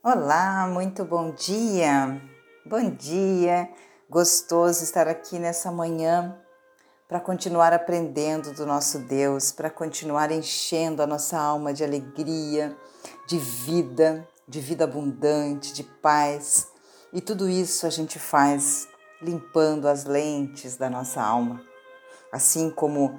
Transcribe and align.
Olá, 0.00 0.64
muito 0.68 1.04
bom 1.04 1.32
dia. 1.32 2.22
Bom 2.64 2.88
dia. 2.88 3.68
Gostoso 4.08 4.84
estar 4.84 5.08
aqui 5.08 5.40
nessa 5.40 5.72
manhã 5.72 6.38
para 7.08 7.18
continuar 7.18 7.72
aprendendo 7.72 8.52
do 8.52 8.64
nosso 8.64 9.00
Deus, 9.00 9.50
para 9.50 9.68
continuar 9.68 10.30
enchendo 10.30 11.02
a 11.02 11.06
nossa 11.06 11.36
alma 11.36 11.74
de 11.74 11.82
alegria, 11.82 12.76
de 13.26 13.38
vida, 13.38 14.26
de 14.46 14.60
vida 14.60 14.84
abundante, 14.84 15.74
de 15.74 15.82
paz. 15.82 16.68
E 17.12 17.20
tudo 17.20 17.48
isso 17.48 17.84
a 17.84 17.90
gente 17.90 18.20
faz 18.20 18.86
limpando 19.20 19.88
as 19.88 20.04
lentes 20.04 20.76
da 20.76 20.88
nossa 20.88 21.20
alma. 21.20 21.60
Assim 22.30 22.70
como 22.70 23.18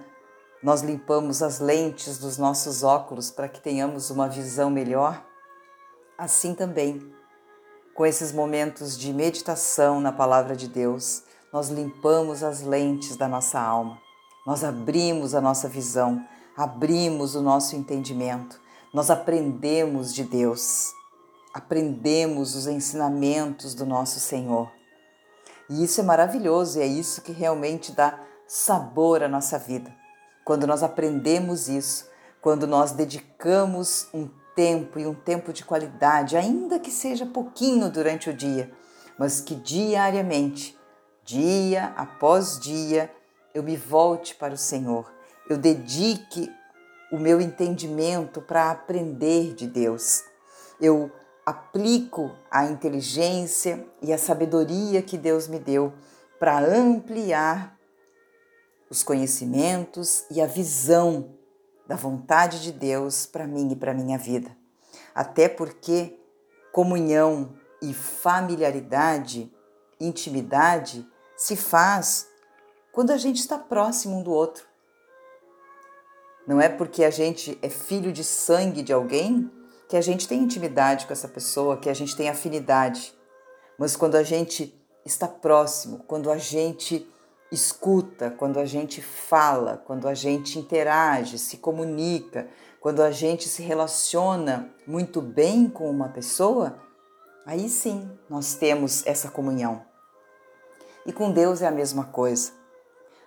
nós 0.64 0.82
limpamos 0.82 1.44
as 1.44 1.60
lentes 1.60 2.18
dos 2.18 2.38
nossos 2.38 2.84
óculos 2.84 3.30
para 3.30 3.50
que 3.50 3.60
tenhamos 3.60 4.10
uma 4.10 4.30
visão 4.30 4.70
melhor, 4.70 5.29
assim 6.20 6.54
também, 6.54 7.02
com 7.96 8.06
esses 8.06 8.34
momentos 8.34 8.98
de 8.98 9.14
meditação 9.14 10.02
na 10.02 10.12
palavra 10.12 10.54
de 10.54 10.68
Deus, 10.68 11.24
nós 11.52 11.70
limpamos 11.70 12.44
as 12.44 12.62
lentes 12.62 13.16
da 13.16 13.28
nossa 13.28 13.60
alma, 13.60 13.98
nós 14.46 14.64
abrimos 14.64 15.34
a 15.34 15.40
nossa 15.40 15.70
visão, 15.70 16.22
abrimos 16.58 17.36
o 17.36 17.42
nosso 17.42 17.76
entendimento, 17.76 18.60
nós 18.94 19.10
aprendemos 19.10 20.14
de 20.14 20.26
Deus, 20.26 20.92
aprendemos 21.54 22.54
os 22.54 22.68
ensinamentos 22.68 23.74
do 23.74 23.86
nosso 23.86 24.20
Senhor. 24.20 24.70
E 25.70 25.84
isso 25.84 26.02
é 26.02 26.04
maravilhoso 26.04 26.80
e 26.80 26.82
é 26.82 26.86
isso 26.86 27.22
que 27.22 27.32
realmente 27.32 27.94
dá 27.94 28.20
sabor 28.46 29.24
à 29.24 29.28
nossa 29.30 29.58
vida. 29.58 29.96
Quando 30.44 30.68
nós 30.68 30.84
aprendemos 30.84 31.70
isso, 31.70 32.10
quando 32.42 32.68
nós 32.68 32.92
dedicamos 32.92 34.08
um 34.14 34.28
tempo 34.60 35.00
e 35.00 35.08
um 35.08 35.14
tempo 35.14 35.54
de 35.54 35.64
qualidade, 35.64 36.36
ainda 36.36 36.82
que 36.82 36.92
seja 36.92 37.26
pouquinho 37.26 37.90
durante 37.90 38.30
o 38.30 38.34
dia, 38.34 38.70
mas 39.18 39.40
que 39.40 39.56
diariamente, 39.56 40.78
dia 41.24 41.94
após 41.96 42.60
dia, 42.60 43.10
eu 43.54 43.64
me 43.64 43.78
volte 43.78 44.36
para 44.36 44.54
o 44.54 44.58
Senhor, 44.58 45.10
eu 45.50 45.58
dedique 45.58 46.52
o 47.10 47.18
meu 47.18 47.40
entendimento 47.40 48.42
para 48.42 48.70
aprender 48.70 49.54
de 49.54 49.66
Deus. 49.66 50.26
Eu 50.82 51.10
aplico 51.46 52.30
a 52.52 52.66
inteligência 52.66 53.88
e 54.02 54.12
a 54.12 54.18
sabedoria 54.18 55.02
que 55.02 55.18
Deus 55.18 55.48
me 55.48 55.58
deu 55.58 55.94
para 56.38 56.60
ampliar 56.60 57.78
os 58.90 59.04
conhecimentos 59.04 60.26
e 60.30 60.42
a 60.42 60.46
visão 60.46 61.39
da 61.90 61.96
vontade 61.96 62.62
de 62.62 62.72
Deus 62.72 63.26
para 63.26 63.48
mim 63.48 63.72
e 63.72 63.76
para 63.76 63.96
minha 63.96 64.16
vida. 64.16 64.56
Até 65.16 65.50
porque 65.50 66.16
comunhão 66.72 67.56
e 67.82 67.96
familiaridade, 67.96 69.52
intimidade 70.00 71.04
se 71.36 71.56
faz 71.56 72.28
quando 72.92 73.10
a 73.10 73.18
gente 73.18 73.38
está 73.38 73.58
próximo 73.58 74.20
um 74.20 74.22
do 74.22 74.32
outro. 74.32 74.68
Não 76.46 76.62
é 76.62 76.70
porque 76.70 77.04
a 77.04 77.10
gente 77.10 77.58
é 77.60 77.70
filho 77.70 78.12
de 78.12 78.24
sangue 78.24 78.84
de 78.84 78.94
alguém 78.94 79.50
que 79.88 79.98
a 79.98 80.02
gente 80.02 80.28
tem 80.28 80.44
intimidade 80.44 81.08
com 81.08 81.14
essa 81.14 81.28
pessoa, 81.28 81.78
que 81.78 81.90
a 81.90 81.94
gente 81.96 82.16
tem 82.16 82.30
afinidade. 82.30 83.18
Mas 83.80 83.96
quando 83.96 84.14
a 84.14 84.22
gente 84.22 84.80
está 85.04 85.28
próximo, 85.28 86.04
quando 86.06 86.30
a 86.30 86.38
gente 86.38 87.10
escuta, 87.52 88.30
quando 88.30 88.60
a 88.60 88.66
gente 88.66 89.02
fala, 89.02 89.82
quando 89.86 90.08
a 90.08 90.14
gente 90.14 90.60
interage, 90.60 91.38
se 91.40 91.58
comunica, 91.58 92.48
quando 92.80 93.02
a 93.02 93.12
gente 93.12 93.48
se 93.50 93.62
relaciona 93.62 94.70
muito 94.86 95.22
bem 95.22 95.68
com 95.68 95.90
uma 95.90 96.10
pessoa, 96.10 96.80
aí 97.46 97.68
sim 97.68 98.10
nós 98.30 98.56
temos 98.56 99.06
essa 99.06 99.30
comunhão. 99.30 99.84
E 101.06 101.12
com 101.12 101.32
Deus 101.32 101.62
é 101.62 101.68
a 101.68 101.72
mesma 101.72 102.06
coisa. 102.06 102.52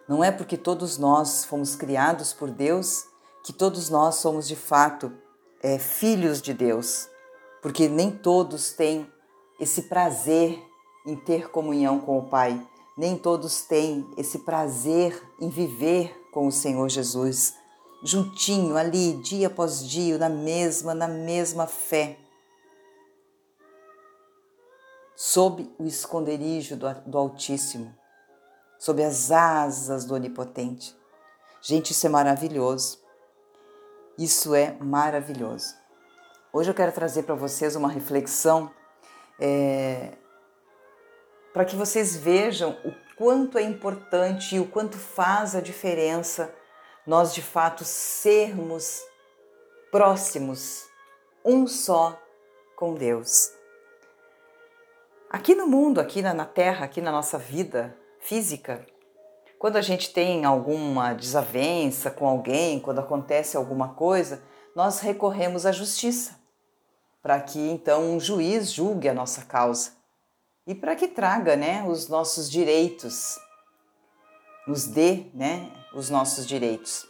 Não 0.08 0.22
é 0.22 0.30
porque 0.30 0.56
todos 0.56 0.98
nós 0.98 1.44
fomos 1.44 1.74
criados 1.74 2.32
por 2.32 2.50
Deus 2.50 3.04
que 3.44 3.52
todos 3.52 3.90
nós 3.90 4.16
somos 4.16 4.46
de 4.46 4.54
fato 4.54 5.12
é, 5.62 5.78
filhos 5.78 6.40
de 6.40 6.54
Deus, 6.54 7.08
porque 7.60 7.88
nem 7.88 8.10
todos 8.10 8.72
têm 8.72 9.10
esse 9.58 9.82
prazer 9.82 10.58
em 11.06 11.16
ter 11.16 11.50
comunhão 11.50 11.98
com 11.98 12.18
o 12.18 12.28
Pai 12.28 12.60
nem 12.96 13.16
todos 13.16 13.62
têm 13.62 14.08
esse 14.16 14.40
prazer 14.40 15.22
em 15.40 15.48
viver 15.48 16.14
com 16.32 16.46
o 16.46 16.52
Senhor 16.52 16.88
Jesus, 16.88 17.54
juntinho 18.02 18.76
ali, 18.76 19.14
dia 19.14 19.46
após 19.46 19.86
dia, 19.86 20.18
na 20.18 20.28
mesma, 20.28 20.94
na 20.94 21.08
mesma 21.08 21.66
fé, 21.66 22.18
sob 25.14 25.70
o 25.78 25.84
esconderijo 25.84 26.76
do, 26.76 26.92
do 27.06 27.18
Altíssimo, 27.18 27.94
sob 28.78 29.02
as 29.02 29.30
asas 29.30 30.04
do 30.04 30.14
Onipotente. 30.14 30.96
Gente, 31.60 31.92
isso 31.92 32.06
é 32.06 32.10
maravilhoso. 32.10 32.98
Isso 34.18 34.54
é 34.54 34.76
maravilhoso. 34.80 35.74
Hoje 36.52 36.70
eu 36.70 36.74
quero 36.74 36.92
trazer 36.92 37.22
para 37.22 37.34
vocês 37.34 37.76
uma 37.76 37.88
reflexão 37.88 38.70
é, 39.40 40.12
para 41.52 41.64
que 41.64 41.76
vocês 41.76 42.16
vejam 42.16 42.76
o 42.84 42.92
quanto 43.16 43.58
é 43.58 43.62
importante 43.62 44.56
e 44.56 44.60
o 44.60 44.66
quanto 44.66 44.96
faz 44.96 45.54
a 45.54 45.60
diferença 45.60 46.52
nós 47.06 47.34
de 47.34 47.42
fato 47.42 47.84
sermos 47.84 49.02
próximos, 49.90 50.86
um 51.44 51.66
só 51.66 52.18
com 52.76 52.94
Deus. 52.94 53.52
Aqui 55.28 55.54
no 55.54 55.66
mundo, 55.66 56.00
aqui 56.00 56.22
na, 56.22 56.44
Terra, 56.44 56.84
aqui 56.84 57.00
na 57.00 57.10
nossa 57.10 57.38
vida 57.38 57.96
física, 58.20 58.86
quando 59.58 59.76
a 59.76 59.82
gente 59.82 60.12
tem 60.12 60.44
alguma 60.44 61.12
desavença 61.12 62.10
com 62.10 62.26
alguém, 62.26 62.80
quando 62.80 63.00
acontece 63.00 63.56
alguma 63.56 63.94
coisa, 63.94 64.42
nós 64.74 65.00
recorremos 65.00 65.66
à 65.66 65.72
justiça, 65.72 66.40
para 67.22 67.40
que 67.40 67.58
então 67.58 68.14
um 68.14 68.20
juiz 68.20 68.72
julgue 68.72 69.08
a 69.08 69.14
nossa 69.14 69.42
causa 69.42 70.01
e 70.66 70.74
para 70.74 70.94
que 70.94 71.08
traga 71.08 71.56
né, 71.56 71.84
os 71.84 72.08
nossos 72.08 72.50
direitos, 72.50 73.38
nos 74.66 74.86
dê 74.86 75.26
né, 75.34 75.70
os 75.94 76.08
nossos 76.08 76.46
direitos. 76.46 77.06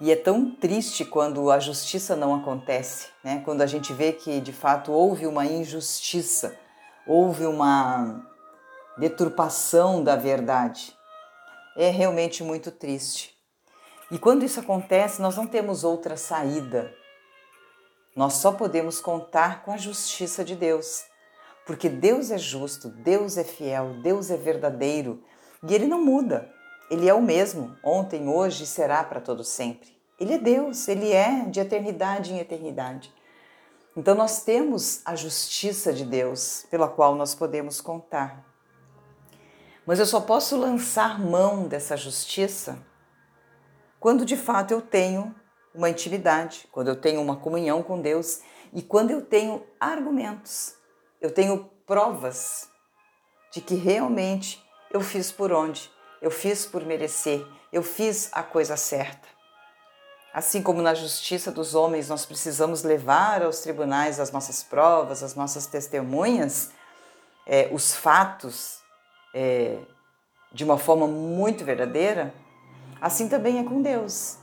E 0.00 0.10
é 0.10 0.16
tão 0.16 0.50
triste 0.56 1.04
quando 1.04 1.50
a 1.50 1.60
justiça 1.60 2.16
não 2.16 2.34
acontece, 2.34 3.06
né? 3.22 3.40
quando 3.44 3.62
a 3.62 3.66
gente 3.66 3.92
vê 3.92 4.12
que 4.12 4.40
de 4.40 4.52
fato 4.52 4.90
houve 4.90 5.28
uma 5.28 5.46
injustiça, 5.46 6.58
houve 7.06 7.46
uma 7.46 8.20
deturpação 8.98 10.02
da 10.02 10.16
verdade. 10.16 10.92
É 11.76 11.88
realmente 11.88 12.42
muito 12.42 12.72
triste. 12.72 13.32
E 14.10 14.18
quando 14.18 14.44
isso 14.44 14.58
acontece, 14.58 15.22
nós 15.22 15.36
não 15.36 15.46
temos 15.46 15.84
outra 15.84 16.16
saída. 16.16 16.92
Nós 18.14 18.34
só 18.34 18.50
podemos 18.52 19.00
contar 19.00 19.62
com 19.62 19.72
a 19.72 19.78
justiça 19.78 20.44
de 20.44 20.56
Deus 20.56 21.04
porque 21.64 21.88
Deus 21.88 22.30
é 22.30 22.38
justo, 22.38 22.88
Deus 22.88 23.36
é 23.36 23.44
fiel, 23.44 23.94
Deus 24.02 24.30
é 24.30 24.36
verdadeiro 24.36 25.22
e 25.62 25.74
ele 25.74 25.86
não 25.86 26.02
muda. 26.04 26.50
Ele 26.90 27.08
é 27.08 27.14
o 27.14 27.22
mesmo, 27.22 27.76
ontem, 27.82 28.28
hoje 28.28 28.64
e 28.64 28.66
será 28.66 29.02
para 29.02 29.20
todo 29.20 29.44
sempre. 29.44 29.96
Ele 30.18 30.34
é 30.34 30.38
Deus, 30.38 30.88
ele 30.88 31.10
é 31.10 31.46
de 31.46 31.60
eternidade 31.60 32.32
em 32.32 32.38
eternidade. 32.38 33.12
Então 33.96 34.14
nós 34.14 34.42
temos 34.42 35.00
a 35.04 35.14
justiça 35.14 35.92
de 35.92 36.04
Deus 36.04 36.66
pela 36.70 36.88
qual 36.88 37.14
nós 37.14 37.34
podemos 37.34 37.80
contar. 37.80 38.44
Mas 39.86 39.98
eu 39.98 40.06
só 40.06 40.20
posso 40.20 40.56
lançar 40.56 41.20
mão 41.20 41.66
dessa 41.66 41.96
justiça 41.96 42.78
quando 43.98 44.24
de 44.24 44.36
fato 44.36 44.72
eu 44.72 44.80
tenho 44.80 45.34
uma 45.74 45.88
intimidade, 45.88 46.68
quando 46.72 46.88
eu 46.88 46.96
tenho 46.96 47.20
uma 47.20 47.36
comunhão 47.36 47.82
com 47.82 48.00
Deus 48.00 48.40
e 48.72 48.82
quando 48.82 49.10
eu 49.10 49.22
tenho 49.22 49.64
argumentos 49.80 50.81
eu 51.22 51.30
tenho 51.30 51.70
provas 51.86 52.68
de 53.52 53.60
que 53.60 53.76
realmente 53.76 54.62
eu 54.90 55.00
fiz 55.00 55.30
por 55.30 55.52
onde, 55.52 55.88
eu 56.20 56.30
fiz 56.30 56.66
por 56.66 56.84
merecer, 56.84 57.46
eu 57.72 57.82
fiz 57.82 58.28
a 58.32 58.42
coisa 58.42 58.76
certa. 58.76 59.28
Assim 60.34 60.62
como 60.62 60.82
na 60.82 60.94
justiça 60.94 61.52
dos 61.52 61.74
homens 61.74 62.08
nós 62.08 62.26
precisamos 62.26 62.82
levar 62.82 63.42
aos 63.42 63.60
tribunais 63.60 64.18
as 64.18 64.32
nossas 64.32 64.64
provas, 64.64 65.22
as 65.22 65.34
nossas 65.36 65.66
testemunhas, 65.66 66.72
é, 67.46 67.68
os 67.72 67.94
fatos 67.94 68.80
é, 69.32 69.78
de 70.50 70.64
uma 70.64 70.76
forma 70.76 71.06
muito 71.06 71.64
verdadeira, 71.64 72.34
assim 73.00 73.28
também 73.28 73.60
é 73.60 73.64
com 73.64 73.80
Deus. 73.80 74.38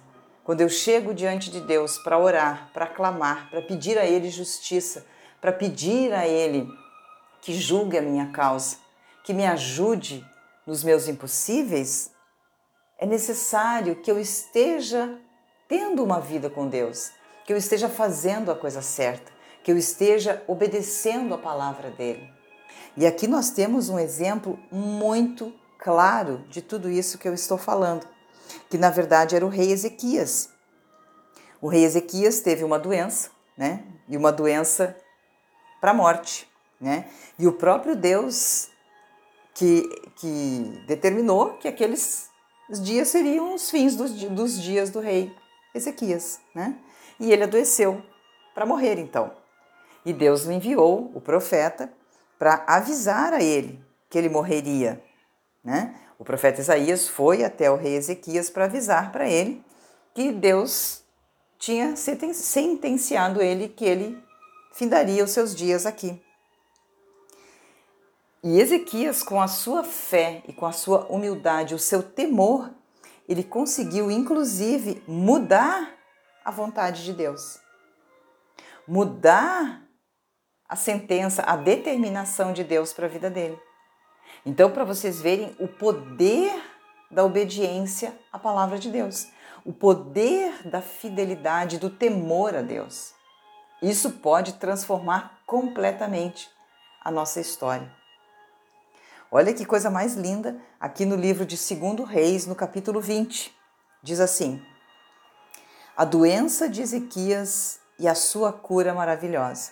Quando 0.46 0.62
eu 0.62 0.70
chego 0.70 1.14
diante 1.14 1.52
de 1.52 1.60
Deus 1.60 1.98
para 1.98 2.18
orar, 2.18 2.70
para 2.74 2.88
clamar, 2.88 3.50
para 3.50 3.62
pedir 3.62 3.98
a 3.98 4.06
Ele 4.06 4.30
justiça, 4.30 5.06
para 5.42 5.52
pedir 5.52 6.14
a 6.14 6.28
Ele 6.28 6.68
que 7.42 7.54
julgue 7.54 7.98
a 7.98 8.02
minha 8.02 8.32
causa, 8.32 8.78
que 9.24 9.34
me 9.34 9.46
ajude 9.46 10.26
nos 10.66 10.84
meus 10.84 11.08
impossíveis, 11.08 12.12
é 12.98 13.06
necessário 13.06 13.96
que 13.96 14.12
eu 14.12 14.20
esteja 14.20 15.18
tendo 15.68 16.04
uma 16.04 16.20
vida 16.20 16.50
com 16.50 16.68
Deus, 16.68 17.12
que 17.46 17.54
eu 17.54 17.58
esteja 17.58 17.88
fazendo 17.88 18.52
a 18.52 18.56
coisa 18.56 18.82
certa, 18.82 19.32
que 19.64 19.72
eu 19.72 19.78
esteja 19.78 20.44
obedecendo 20.48 21.34
a 21.34 21.38
palavra 21.38 21.90
dele. 21.92 22.30
E 22.98 23.06
aqui 23.06 23.28
nós 23.28 23.52
temos 23.52 23.88
um 23.88 23.98
exemplo 23.98 24.60
muito 24.72 25.54
claro 25.78 26.44
de 26.50 26.62
tudo 26.62 26.90
isso 26.90 27.18
que 27.18 27.28
eu 27.28 27.34
estou 27.34 27.58
falando, 27.58 28.06
que 28.70 28.78
na 28.78 28.90
verdade 28.90 29.36
era 29.36 29.46
o 29.46 29.50
rei 29.50 29.72
Ezequias. 29.72 30.50
O 31.62 31.68
rei 31.68 31.84
Ezequias 31.84 32.42
teve 32.42 32.64
uma 32.64 32.80
doença, 32.80 33.30
né? 33.58 33.84
E 34.08 34.18
uma 34.18 34.32
doença 34.32 34.96
para 35.80 35.92
a 35.92 35.94
morte, 35.94 36.48
né? 36.80 37.08
E 37.38 37.48
o 37.48 37.54
próprio 37.54 37.96
Deus 37.96 38.70
que, 39.54 39.84
que 40.18 40.84
determinou 40.88 41.54
que 41.54 41.68
aqueles 41.68 42.30
dias 42.82 43.08
seriam 43.08 43.56
os 43.56 43.70
fins 43.70 43.96
dos, 43.96 44.12
dos 44.12 44.62
dias 44.62 44.90
do 44.90 45.00
rei 45.00 45.36
Ezequias, 45.74 46.40
né? 46.54 46.78
E 47.20 47.32
ele 47.32 47.44
adoeceu 47.44 48.02
para 48.54 48.66
morrer 48.66 48.98
então. 49.00 49.32
E 50.06 50.14
Deus 50.14 50.46
enviou 50.48 51.12
o 51.14 51.22
profeta 51.22 51.92
para 52.38 52.64
avisar 52.68 53.34
a 53.34 53.42
ele 53.42 53.84
que 54.10 54.18
ele 54.18 54.30
morreria, 54.30 55.04
né? 55.64 55.96
O 56.18 56.24
profeta 56.24 56.60
Isaías 56.60 57.08
foi 57.08 57.44
até 57.44 57.72
o 57.72 57.76
rei 57.76 57.96
Ezequias 57.96 58.50
para 58.50 58.66
avisar 58.66 59.12
para 59.12 59.28
ele 59.28 59.64
que 60.14 60.32
Deus 60.32 61.04
tinha 61.58 61.96
sentenciado 61.96 63.42
ele 63.42 63.68
que 63.68 63.86
ele 63.86 64.22
findaria 64.72 65.24
os 65.24 65.32
seus 65.32 65.56
dias 65.56 65.86
aqui. 65.86 66.22
E 68.42 68.60
Ezequias, 68.60 69.22
com 69.22 69.42
a 69.42 69.48
sua 69.48 69.84
fé 69.84 70.44
e 70.48 70.54
com 70.54 70.66
a 70.66 70.72
sua 70.72 71.06
humildade, 71.08 71.76
o 71.76 71.80
seu 71.80 72.02
temor, 72.02 72.72
ele 73.28 73.44
conseguiu 73.44 74.10
inclusive 74.10 75.04
mudar 75.08 75.94
a 76.44 76.50
vontade 76.50 77.04
de 77.04 77.14
Deus. 77.14 77.60
Mudar 78.88 79.84
a 80.68 80.76
sentença, 80.76 81.44
a 81.44 81.56
determinação 81.56 82.54
de 82.54 82.64
Deus 82.64 82.94
para 82.94 83.08
a 83.08 83.10
vida 83.10 83.30
dele. 83.30 83.60
Então, 84.46 84.72
para 84.72 84.86
vocês 84.86 85.20
verem 85.20 85.56
o 85.60 85.68
poder 85.68 86.52
da 87.12 87.26
obediência 87.26 88.18
à 88.32 88.40
palavra 88.40 88.80
de 88.80 88.90
Deus, 88.90 89.28
o 89.66 89.74
poder 89.74 90.68
da 90.68 90.82
fidelidade, 90.82 91.78
do 91.78 91.90
temor 91.90 92.56
a 92.56 92.62
Deus. 92.62 93.19
Isso 93.82 94.12
pode 94.12 94.54
transformar 94.54 95.40
completamente 95.46 96.50
a 97.02 97.10
nossa 97.10 97.40
história. 97.40 97.90
Olha 99.32 99.54
que 99.54 99.66
coisa 99.66 99.90
mais 99.90 100.16
linda 100.16 100.60
aqui 100.80 101.06
no 101.06 101.16
livro 101.16 101.46
de 101.46 101.56
2 101.56 102.10
Reis, 102.10 102.46
no 102.46 102.56
capítulo 102.56 103.00
20. 103.00 103.56
Diz 104.04 104.20
assim: 104.20 104.62
A 105.96 106.04
doença 106.04 106.68
de 106.68 106.82
Ezequias 106.82 107.80
e 107.98 108.08
a 108.08 108.16
sua 108.16 108.52
cura 108.52 108.94
maravilhosa. 108.94 109.72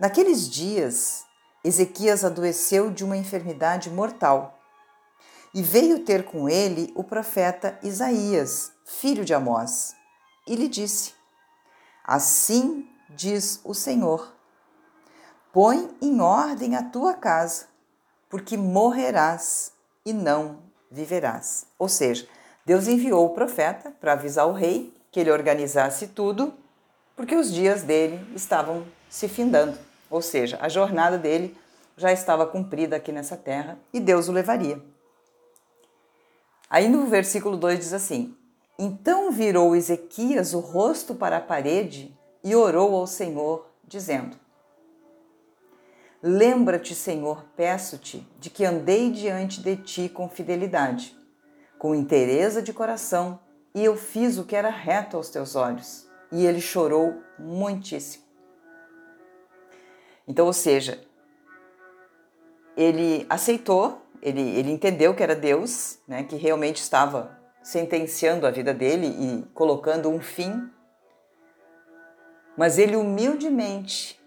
Naqueles 0.00 0.48
dias, 0.48 1.24
Ezequias 1.62 2.24
adoeceu 2.24 2.90
de 2.90 3.04
uma 3.04 3.16
enfermidade 3.16 3.90
mortal 3.90 4.58
e 5.54 5.62
veio 5.62 6.00
ter 6.00 6.24
com 6.24 6.48
ele 6.48 6.90
o 6.96 7.04
profeta 7.04 7.78
Isaías, 7.82 8.72
filho 8.86 9.24
de 9.24 9.34
Amós, 9.34 9.94
e 10.46 10.56
lhe 10.56 10.68
disse: 10.68 11.12
Assim 12.04 12.93
diz 13.16 13.60
o 13.64 13.74
Senhor: 13.74 14.32
Põe 15.52 15.88
em 16.00 16.20
ordem 16.20 16.76
a 16.76 16.82
tua 16.82 17.14
casa 17.14 17.66
porque 18.34 18.56
morrerás 18.56 19.72
e 20.04 20.12
não 20.12 20.58
viverás. 20.90 21.66
Ou 21.78 21.88
seja, 21.88 22.26
Deus 22.66 22.88
enviou 22.88 23.26
o 23.26 23.30
profeta 23.30 23.92
para 24.00 24.14
avisar 24.14 24.48
o 24.48 24.52
rei 24.52 24.92
que 25.12 25.20
ele 25.20 25.30
organizasse 25.30 26.08
tudo, 26.08 26.52
porque 27.14 27.36
os 27.36 27.52
dias 27.52 27.84
dele 27.84 28.26
estavam 28.34 28.84
se 29.08 29.28
findando. 29.28 29.78
Ou 30.10 30.20
seja, 30.20 30.58
a 30.60 30.68
jornada 30.68 31.16
dele 31.16 31.56
já 31.96 32.12
estava 32.12 32.44
cumprida 32.44 32.96
aqui 32.96 33.12
nessa 33.12 33.36
terra 33.36 33.78
e 33.92 34.00
Deus 34.00 34.28
o 34.28 34.32
levaria. 34.32 34.82
Aí 36.68 36.88
no 36.88 37.06
versículo 37.06 37.56
2 37.56 37.78
diz 37.78 37.92
assim: 37.92 38.36
Então 38.76 39.30
virou 39.30 39.76
Ezequias 39.76 40.54
o 40.54 40.58
rosto 40.58 41.14
para 41.14 41.36
a 41.36 41.40
parede 41.40 42.12
e 42.44 42.54
orou 42.54 42.94
ao 42.94 43.06
Senhor, 43.06 43.66
dizendo: 43.88 44.36
Lembra-te, 46.22 46.94
Senhor, 46.94 47.44
peço-te, 47.56 48.26
de 48.38 48.50
que 48.50 48.64
andei 48.64 49.10
diante 49.10 49.62
de 49.62 49.76
ti 49.76 50.08
com 50.08 50.28
fidelidade, 50.28 51.16
com 51.78 51.94
inteireza 51.94 52.62
de 52.62 52.72
coração, 52.72 53.40
e 53.74 53.84
eu 53.84 53.96
fiz 53.96 54.38
o 54.38 54.44
que 54.44 54.54
era 54.54 54.70
reto 54.70 55.16
aos 55.16 55.30
teus 55.30 55.56
olhos. 55.56 56.06
E 56.30 56.46
ele 56.46 56.60
chorou 56.60 57.22
muitíssimo. 57.38 58.24
Então, 60.26 60.46
ou 60.46 60.52
seja, 60.52 61.04
ele 62.76 63.26
aceitou, 63.28 64.00
ele, 64.22 64.40
ele 64.40 64.70
entendeu 64.70 65.14
que 65.14 65.22
era 65.22 65.34
Deus, 65.34 65.98
né, 66.08 66.24
que 66.24 66.36
realmente 66.36 66.78
estava 66.78 67.38
sentenciando 67.62 68.46
a 68.46 68.50
vida 68.50 68.72
dele 68.72 69.06
e 69.06 69.42
colocando 69.52 70.08
um 70.08 70.20
fim, 70.20 70.70
mas 72.56 72.78
ele 72.78 72.96
humildemente 72.96 74.22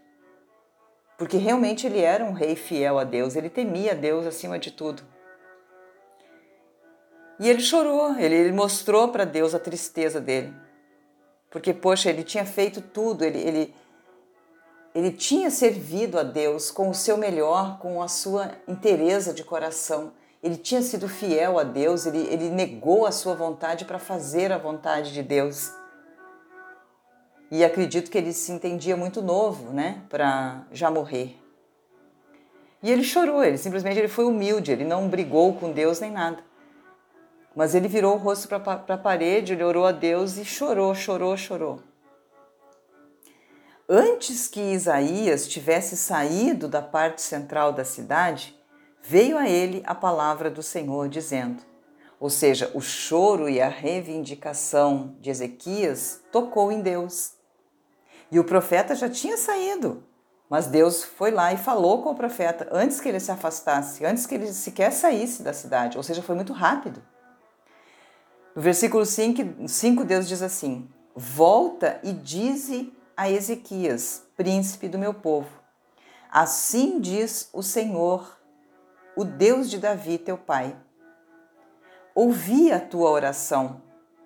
porque 1.18 1.38
realmente 1.38 1.88
ele 1.88 2.00
era 2.00 2.24
um 2.24 2.31
rei 2.31 2.56
fiel 2.56 3.00
a 3.00 3.03
Deus, 3.03 3.35
ele 3.35 3.50
temia 3.50 3.95
Deus 3.95 4.25
acima 4.25 4.59
de 4.59 4.69
tudo. 4.71 5.01
E 7.39 7.50
ele 7.50 7.59
chorou, 7.59 8.15
ele, 8.18 8.35
ele 8.35 8.51
mostrou 8.51 9.09
para 9.09 9.25
Deus 9.25 9.56
a 9.56 9.59
tristeza 9.59 10.21
dele. 10.21 10.53
Porque, 11.50 11.74
poxa, 11.74 12.09
ele 12.09 12.24
tinha 12.24 12.45
feito 12.45 12.81
tudo, 12.81 13.24
ele, 13.24 13.39
ele, 13.39 13.75
ele 14.94 15.12
tinha 15.12 15.50
servido 15.50 16.19
a 16.19 16.23
Deus 16.23 16.69
com 16.69 16.89
o 16.89 16.95
seu 16.95 17.18
melhor, 17.18 17.80
com 17.80 18.01
a 18.01 18.07
sua 18.07 18.51
inteireza 18.68 19.33
de 19.33 19.44
coração. 19.44 20.13
Ele 20.41 20.57
tinha 20.57 20.83
sido 20.83 21.07
fiel 21.07 21.57
a 21.57 21.63
Deus, 21.63 22.06
ele, 22.06 22.19
ele 22.31 22.50
negou 22.50 23.07
a 23.07 23.12
sua 23.12 23.33
vontade 23.33 23.85
para 23.85 23.97
fazer 23.97 24.51
a 24.51 24.57
vontade 24.57 25.13
de 25.13 25.23
Deus. 25.23 25.71
E 27.49 27.63
acredito 27.63 28.11
que 28.11 28.17
ele 28.17 28.33
se 28.33 28.51
entendia 28.51 28.97
muito 28.97 29.21
novo, 29.21 29.71
né, 29.71 30.01
para 30.09 30.65
já 30.71 30.91
morrer. 30.91 31.39
E 32.83 32.91
ele 32.91 33.03
chorou, 33.03 33.44
ele 33.44 33.57
simplesmente 33.57 33.97
ele 33.97 34.07
foi 34.07 34.25
humilde, 34.25 34.71
ele 34.71 34.83
não 34.83 35.07
brigou 35.07 35.53
com 35.53 35.71
Deus 35.71 35.99
nem 35.99 36.11
nada. 36.11 36.44
Mas 37.55 37.73
ele 37.73 37.88
virou 37.88 38.15
o 38.15 38.17
rosto 38.17 38.47
para 38.47 38.83
a 38.88 38.97
parede, 38.97 39.53
ele 39.53 39.63
orou 39.63 39.85
a 39.85 39.91
Deus 39.91 40.38
e 40.38 40.45
chorou, 40.45 40.94
chorou, 40.94 41.35
chorou. 41.35 41.79
Antes 43.89 44.47
que 44.47 44.59
Isaías 44.59 45.47
tivesse 45.47 45.95
saído 45.95 46.68
da 46.68 46.81
parte 46.81 47.21
central 47.21 47.71
da 47.71 47.85
cidade, 47.85 48.56
veio 49.01 49.37
a 49.37 49.49
ele 49.49 49.81
a 49.85 49.95
palavra 49.95 50.51
do 50.51 50.61
Senhor 50.61 51.07
dizendo: 51.07 51.63
ou 52.19 52.30
seja, 52.30 52.71
o 52.73 52.81
choro 52.81 53.47
e 53.47 53.61
a 53.61 53.69
reivindicação 53.69 55.16
de 55.19 55.30
Ezequias 55.30 56.21
tocou 56.31 56.71
em 56.71 56.81
Deus. 56.81 57.36
E 58.31 58.40
o 58.40 58.44
profeta 58.44 58.96
já 58.96 59.10
tinha 59.10 59.38
saído. 59.38 60.04
Mas 60.50 60.68
Deus 60.68 61.04
foi 61.04 61.31
lá 61.31 61.52
e 61.54 61.57
falou 61.57 62.02
com 62.02 62.12
o 62.12 62.16
profeta 62.16 62.68
antes 62.72 63.02
que 63.02 63.10
ele 63.10 63.19
se 63.19 63.31
afastasse, 63.31 64.06
antes 64.06 64.26
que 64.26 64.36
ele 64.36 64.54
sequer 64.54 64.92
saísse 64.92 65.44
da 65.44 65.54
cidade. 65.54 65.98
Ou 65.98 66.04
seja, 66.04 66.22
foi 66.22 66.36
muito 66.36 66.54
rápido. 66.54 67.02
No 68.56 68.62
versículo 68.62 69.06
5, 69.06 69.68
5 69.68 70.06
Deus 70.06 70.28
diz 70.28 70.42
assim: 70.42 70.90
Volta 71.14 72.00
e 72.02 72.14
dize 72.14 72.94
a 73.16 73.30
Ezequias, 73.30 74.24
príncipe 74.38 74.88
do 74.88 74.98
meu 74.98 75.14
povo: 75.14 75.50
Assim 76.31 77.00
diz 77.00 77.50
o 77.52 77.62
Senhor, 77.62 78.38
o 79.16 79.26
Deus 79.26 79.69
de 79.69 79.78
Davi, 79.78 80.18
teu 80.18 80.38
pai. 80.38 80.76
Ouvi 82.16 82.72
a 82.72 82.80
tua 82.80 83.12
oração 83.12 83.81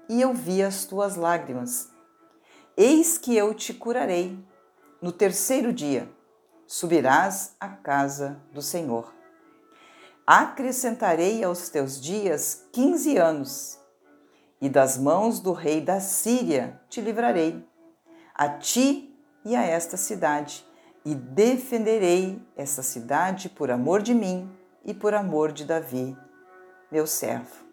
e 0.07 0.21
eu 0.21 0.33
vi 0.33 0.63
as 0.63 0.85
tuas 0.85 1.15
lágrimas 1.15 1.90
Eis 2.83 3.15
que 3.15 3.37
eu 3.37 3.53
te 3.53 3.75
curarei. 3.75 4.43
No 4.99 5.11
terceiro 5.11 5.71
dia 5.71 6.09
subirás 6.65 7.55
à 7.59 7.69
casa 7.69 8.41
do 8.51 8.59
Senhor. 8.59 9.13
Acrescentarei 10.25 11.43
aos 11.43 11.69
teus 11.69 12.01
dias 12.01 12.65
quinze 12.73 13.17
anos, 13.17 13.79
e 14.59 14.67
das 14.67 14.97
mãos 14.97 15.39
do 15.39 15.53
rei 15.53 15.79
da 15.79 15.99
Síria 15.99 16.81
te 16.89 17.01
livrarei, 17.01 17.63
a 18.33 18.49
ti 18.49 19.15
e 19.45 19.55
a 19.55 19.61
esta 19.61 19.95
cidade, 19.95 20.65
e 21.05 21.13
defenderei 21.13 22.43
esta 22.57 22.81
cidade 22.81 23.47
por 23.47 23.69
amor 23.69 24.01
de 24.01 24.15
mim 24.15 24.51
e 24.83 24.91
por 24.91 25.13
amor 25.13 25.51
de 25.51 25.65
Davi, 25.65 26.17
meu 26.91 27.05
servo. 27.05 27.63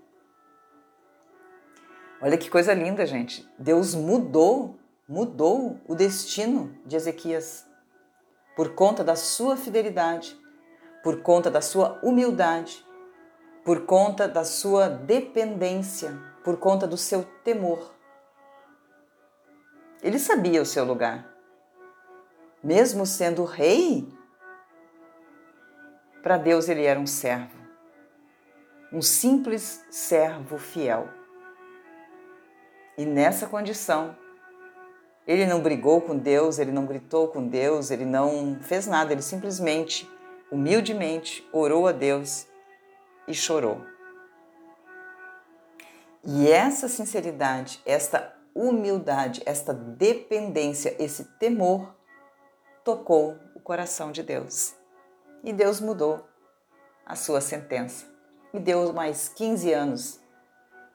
Olha 2.21 2.37
que 2.37 2.51
coisa 2.51 2.75
linda, 2.75 3.07
gente. 3.07 3.49
Deus 3.59 3.95
mudou 3.95 4.79
mudou 5.09 5.81
o 5.89 5.95
destino 5.95 6.77
de 6.85 6.95
Ezequias 6.95 7.67
por 8.55 8.75
conta 8.75 9.03
da 9.03 9.17
sua 9.17 9.57
fidelidade, 9.57 10.39
por 11.03 11.23
conta 11.23 11.51
da 11.51 11.63
sua 11.63 11.99
humildade, 12.03 12.85
por 13.65 13.87
conta 13.87 14.29
da 14.29 14.45
sua 14.45 14.89
dependência, 14.89 16.13
por 16.45 16.59
conta 16.59 16.87
do 16.87 16.97
seu 16.97 17.25
temor. 17.43 17.95
Ele 20.03 20.19
sabia 20.19 20.61
o 20.61 20.67
seu 20.67 20.85
lugar. 20.85 21.35
mesmo 22.63 23.07
sendo 23.07 23.45
rei, 23.45 24.13
para 26.23 26.37
Deus 26.37 26.69
ele 26.69 26.85
era 26.85 26.99
um 26.99 27.07
servo, 27.07 27.57
um 28.93 29.01
simples 29.01 29.85
servo 29.91 30.59
fiel. 30.59 31.09
E 32.97 33.07
nessa 33.07 33.47
condição, 33.47 34.17
ele 35.29 35.45
não 35.45 35.61
brigou 35.61 36.01
com 36.01 36.17
Deus, 36.17 36.59
ele 36.59 36.73
não 36.73 36.87
gritou 36.87 37.29
com 37.29 37.47
Deus, 37.47 37.91
ele 37.91 38.07
não 38.07 38.59
fez 38.63 38.87
nada, 38.87 39.13
ele 39.13 39.21
simplesmente, 39.21 40.11
humildemente, 40.51 41.47
orou 41.53 41.87
a 41.87 41.93
Deus 41.93 42.47
e 43.29 43.35
chorou. 43.35 43.83
E 46.25 46.51
essa 46.51 46.89
sinceridade, 46.89 47.79
esta 47.85 48.35
humildade, 48.55 49.43
esta 49.45 49.75
dependência, 49.75 50.97
esse 50.99 51.25
temor 51.39 51.95
tocou 52.83 53.37
o 53.55 53.61
coração 53.61 54.11
de 54.11 54.23
Deus. 54.23 54.75
E 55.45 55.53
Deus 55.53 55.79
mudou 55.79 56.27
a 57.05 57.15
sua 57.15 57.43
sentença 57.43 58.07
e 58.55 58.59
deu 58.59 58.95
mais 58.95 59.29
15 59.29 59.73
anos 59.75 60.21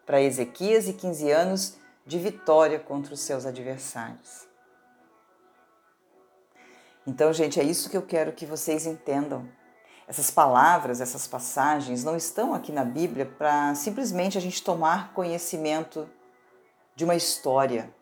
para 0.08 0.22
Ezequias 0.22 0.88
e 0.88 0.94
15 0.94 1.30
anos 1.30 1.83
de 2.06 2.20
vitória 2.20 2.80
contra 2.80 3.14
os 3.14 3.22
seus 3.22 3.46
adversários. 3.46 4.48
Então, 7.06 7.34
gente, 7.34 7.60
é 7.60 7.64
isso 7.64 7.90
que 7.90 7.98
eu 7.98 8.02
quero 8.02 8.32
que 8.32 8.46
vocês 8.46 8.86
entendam. 8.86 9.48
Essas 10.08 10.30
palavras, 10.30 11.02
essas 11.02 11.28
passagens 11.28 12.04
não 12.04 12.16
estão 12.16 12.54
aqui 12.54 12.72
na 12.72 12.84
Bíblia 12.84 13.26
para 13.26 13.74
simplesmente 13.76 14.38
a 14.38 14.42
gente 14.42 14.64
tomar 14.64 15.14
conhecimento 15.14 16.10
de 16.96 17.04
uma 17.04 17.16
história. 17.16 17.94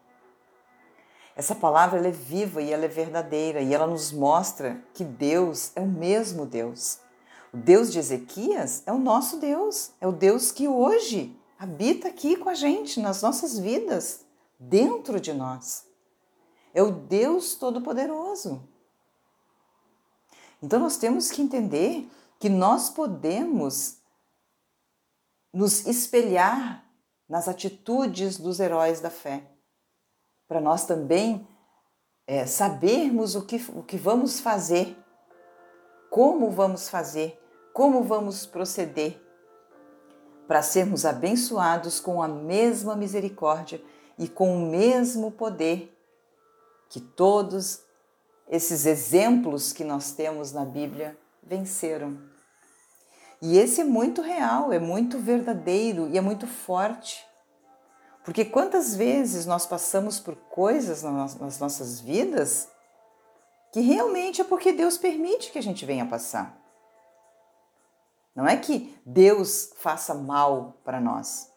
Essa 1.35 1.55
palavra 1.55 2.05
é 2.07 2.11
viva 2.11 2.61
e 2.61 2.71
ela 2.71 2.85
é 2.85 2.87
verdadeira 2.87 3.61
e 3.61 3.73
ela 3.73 3.87
nos 3.87 4.11
mostra 4.11 4.83
que 4.93 5.03
Deus 5.03 5.71
é 5.75 5.81
o 5.81 5.87
mesmo 5.87 6.45
Deus. 6.45 6.99
O 7.53 7.57
Deus 7.57 7.91
de 7.91 7.99
Ezequias 7.99 8.83
é 8.85 8.91
o 8.91 8.99
nosso 8.99 9.37
Deus, 9.37 9.91
é 9.99 10.07
o 10.07 10.11
Deus 10.11 10.51
que 10.51 10.67
hoje 10.67 11.35
habita 11.61 12.07
aqui 12.07 12.35
com 12.35 12.49
a 12.49 12.55
gente, 12.55 12.99
nas 12.99 13.21
nossas 13.21 13.59
vidas, 13.59 14.25
dentro 14.59 15.21
de 15.21 15.31
nós. 15.31 15.85
É 16.73 16.81
o 16.81 16.89
Deus 16.89 17.53
Todo-Poderoso. 17.53 18.67
Então 20.59 20.79
nós 20.79 20.97
temos 20.97 21.29
que 21.29 21.39
entender 21.39 22.09
que 22.39 22.49
nós 22.49 22.89
podemos 22.89 23.99
nos 25.53 25.85
espelhar 25.85 26.83
nas 27.29 27.47
atitudes 27.47 28.39
dos 28.39 28.59
heróis 28.59 28.99
da 28.99 29.11
fé, 29.11 29.47
para 30.47 30.59
nós 30.59 30.87
também 30.87 31.47
é, 32.25 32.47
sabermos 32.47 33.35
o 33.35 33.45
que, 33.45 33.57
o 33.75 33.83
que 33.83 33.97
vamos 33.97 34.39
fazer, 34.39 34.97
como 36.09 36.49
vamos 36.49 36.89
fazer, 36.89 37.39
como 37.71 38.03
vamos 38.03 38.47
proceder, 38.47 39.30
para 40.51 40.61
sermos 40.61 41.05
abençoados 41.05 42.01
com 42.01 42.21
a 42.21 42.27
mesma 42.27 42.93
misericórdia 42.93 43.81
e 44.19 44.27
com 44.27 44.53
o 44.53 44.69
mesmo 44.69 45.31
poder 45.31 45.97
que 46.89 46.99
todos 46.99 47.79
esses 48.49 48.85
exemplos 48.85 49.71
que 49.71 49.85
nós 49.85 50.11
temos 50.11 50.51
na 50.51 50.65
Bíblia 50.65 51.17
venceram. 51.41 52.19
E 53.41 53.57
esse 53.57 53.79
é 53.79 53.85
muito 53.85 54.21
real, 54.21 54.73
é 54.73 54.77
muito 54.77 55.19
verdadeiro 55.19 56.09
e 56.09 56.17
é 56.17 56.21
muito 56.21 56.45
forte. 56.45 57.25
Porque 58.25 58.43
quantas 58.43 58.93
vezes 58.93 59.45
nós 59.45 59.65
passamos 59.65 60.19
por 60.19 60.35
coisas 60.35 61.01
nas 61.01 61.59
nossas 61.59 62.01
vidas 62.01 62.67
que 63.71 63.79
realmente 63.79 64.41
é 64.41 64.43
porque 64.43 64.73
Deus 64.73 64.97
permite 64.97 65.49
que 65.49 65.57
a 65.57 65.63
gente 65.63 65.85
venha 65.85 66.05
passar. 66.05 66.60
Não 68.35 68.47
é 68.47 68.55
que 68.55 68.97
Deus 69.05 69.73
faça 69.77 70.13
mal 70.13 70.79
para 70.83 71.01
nós, 71.01 71.51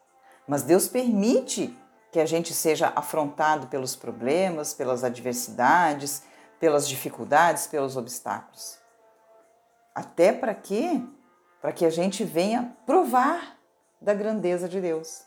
mas 0.47 0.63
Deus 0.63 0.89
permite 0.89 1.77
que 2.11 2.21
a 2.21 2.27
gente 2.27 2.53
seja 2.53 2.93
afrontado 2.95 3.67
pelos 3.69 3.97
problemas, 3.97 4.75
pelas 4.75 5.03
adversidades, 5.03 6.23
pelas 6.61 6.89
dificuldades, 6.89 7.67
pelos 7.67 7.97
obstáculos. 7.97 8.79
Até 9.95 10.33
para 10.33 10.55
quê? 10.55 11.01
Para 11.61 11.73
que 11.73 11.85
a 11.85 11.91
gente 11.91 12.25
venha 12.25 12.77
provar 12.87 13.59
da 14.01 14.15
grandeza 14.15 14.69
de 14.69 14.81
Deus. 14.81 15.25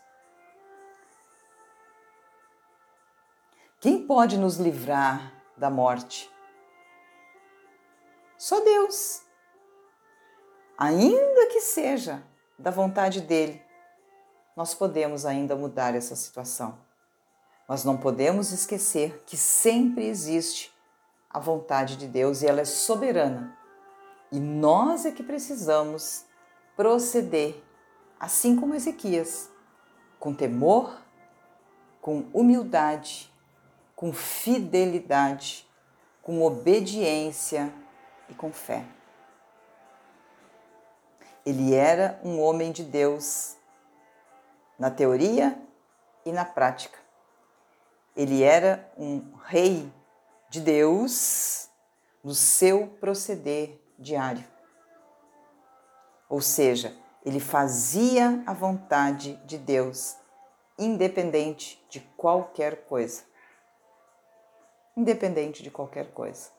Quem 3.80 4.06
pode 4.06 4.36
nos 4.36 4.56
livrar 4.56 5.32
da 5.56 5.70
morte? 5.70 6.30
Só 8.36 8.62
Deus. 8.64 9.27
Ainda 10.78 11.48
que 11.48 11.60
seja 11.60 12.22
da 12.56 12.70
vontade 12.70 13.20
dele, 13.20 13.60
nós 14.56 14.74
podemos 14.74 15.26
ainda 15.26 15.56
mudar 15.56 15.92
essa 15.96 16.14
situação. 16.14 16.78
Mas 17.66 17.84
não 17.84 17.96
podemos 17.96 18.52
esquecer 18.52 19.24
que 19.26 19.36
sempre 19.36 20.06
existe 20.06 20.72
a 21.28 21.40
vontade 21.40 21.96
de 21.96 22.06
Deus 22.06 22.42
e 22.42 22.46
ela 22.46 22.60
é 22.60 22.64
soberana. 22.64 23.58
E 24.30 24.38
nós 24.38 25.04
é 25.04 25.10
que 25.10 25.22
precisamos 25.24 26.24
proceder, 26.76 27.60
assim 28.20 28.54
como 28.54 28.72
Ezequias, 28.72 29.50
com 30.20 30.32
temor, 30.32 30.96
com 32.00 32.24
humildade, 32.32 33.34
com 33.96 34.12
fidelidade, 34.12 35.68
com 36.22 36.40
obediência 36.40 37.74
e 38.28 38.34
com 38.34 38.52
fé. 38.52 38.84
Ele 41.48 41.74
era 41.74 42.20
um 42.22 42.38
homem 42.42 42.70
de 42.72 42.84
Deus 42.84 43.56
na 44.78 44.90
teoria 44.90 45.58
e 46.26 46.30
na 46.30 46.44
prática. 46.44 46.98
Ele 48.14 48.42
era 48.42 48.92
um 48.98 49.32
rei 49.46 49.90
de 50.50 50.60
Deus 50.60 51.70
no 52.22 52.34
seu 52.34 52.88
proceder 53.00 53.80
diário. 53.98 54.44
Ou 56.28 56.42
seja, 56.42 56.94
ele 57.24 57.40
fazia 57.40 58.42
a 58.46 58.52
vontade 58.52 59.36
de 59.46 59.56
Deus, 59.56 60.18
independente 60.78 61.82
de 61.88 62.00
qualquer 62.14 62.84
coisa. 62.84 63.22
Independente 64.94 65.62
de 65.62 65.70
qualquer 65.70 66.12
coisa. 66.12 66.50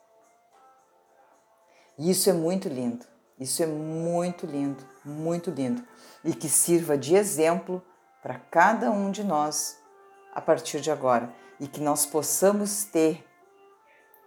E 1.96 2.10
isso 2.10 2.28
é 2.28 2.34
muito 2.34 2.68
lindo. 2.68 3.19
Isso 3.40 3.64
é 3.64 3.66
muito 3.66 4.46
lindo, 4.46 4.84
muito 5.06 5.50
lindo. 5.50 5.84
E 6.24 6.34
que 6.34 6.50
sirva 6.50 6.98
de 6.98 7.16
exemplo 7.16 7.82
para 8.22 8.36
cada 8.38 8.92
um 8.92 9.10
de 9.12 9.24
nós 9.24 9.80
a 10.34 10.42
partir 10.42 10.82
de 10.82 10.92
agora. 10.92 11.34
E 11.60 11.68
que 11.68 11.80
nós 11.80 12.06
possamos 12.06 12.84
ter 12.84 13.26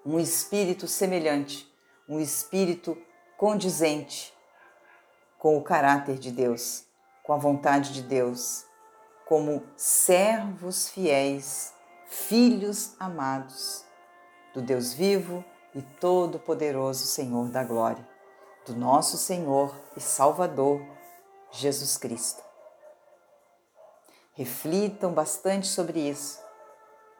um 0.05 0.19
espírito 0.19 0.89
semelhante, 0.89 1.71
um 2.09 2.19
espírito 2.19 2.97
condizente 3.37 4.33
com 5.39 5.57
o 5.57 5.63
caráter 5.63 6.19
de 6.19 6.31
Deus, 6.31 6.85
com 7.23 7.33
a 7.33 7.37
vontade 7.37 7.93
de 7.93 8.03
Deus, 8.03 8.65
como 9.27 9.65
servos 9.77 10.89
fiéis, 10.89 11.73
filhos 12.07 12.95
amados 12.99 13.85
do 14.53 14.61
Deus 14.61 14.93
vivo 14.93 15.45
e 15.75 15.81
todo-poderoso 15.81 17.07
Senhor 17.07 17.49
da 17.49 17.65
glória, 17.65 18.07
do 18.67 18.75
nosso 18.75 19.17
Senhor 19.17 19.75
e 19.97 20.01
Salvador 20.01 20.81
Jesus 21.51 21.97
Cristo. 21.97 22.43
Reflitam 24.35 25.13
bastante 25.13 25.67
sobre 25.67 26.01
isso, 26.01 26.41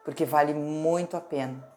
porque 0.03 0.25
vale 0.25 0.53
muito 0.53 1.15
a 1.15 1.21
pena 1.21 1.71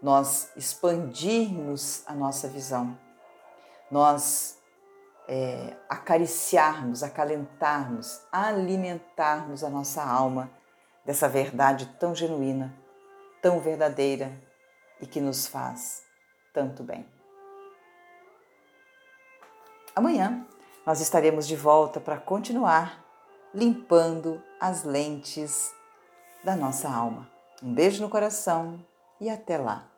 nós 0.00 0.50
expandirmos 0.56 2.02
a 2.06 2.14
nossa 2.14 2.48
visão, 2.48 2.96
nós 3.90 4.58
é, 5.26 5.76
acariciarmos, 5.88 7.02
acalentarmos, 7.02 8.20
alimentarmos 8.30 9.64
a 9.64 9.68
nossa 9.68 10.02
alma 10.02 10.50
dessa 11.04 11.28
verdade 11.28 11.86
tão 11.98 12.14
genuína, 12.14 12.74
tão 13.42 13.60
verdadeira 13.60 14.32
e 15.00 15.06
que 15.06 15.20
nos 15.20 15.46
faz 15.46 16.02
tanto 16.52 16.82
bem. 16.82 17.17
Amanhã 19.98 20.46
nós 20.86 21.00
estaremos 21.00 21.44
de 21.44 21.56
volta 21.56 21.98
para 21.98 22.16
continuar 22.18 23.04
limpando 23.52 24.40
as 24.60 24.84
lentes 24.84 25.74
da 26.44 26.54
nossa 26.54 26.88
alma. 26.88 27.28
Um 27.60 27.74
beijo 27.74 28.00
no 28.00 28.08
coração 28.08 28.78
e 29.20 29.28
até 29.28 29.58
lá! 29.58 29.97